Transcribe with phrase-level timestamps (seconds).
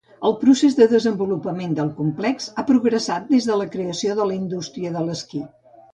[0.27, 4.95] El procés de desenvolupament del complex ha progressat des de la creació de la indústria
[4.97, 5.45] de l'esquí.